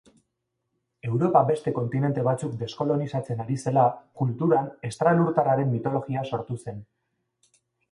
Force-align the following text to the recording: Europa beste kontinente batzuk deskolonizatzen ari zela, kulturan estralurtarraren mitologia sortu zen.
Europa 1.09 1.43
beste 1.49 1.73
kontinente 1.75 2.23
batzuk 2.27 2.55
deskolonizatzen 2.61 3.45
ari 3.45 3.59
zela, 3.67 3.85
kulturan 4.23 4.73
estralurtarraren 4.91 5.73
mitologia 5.77 6.27
sortu 6.35 6.61
zen. 6.65 6.85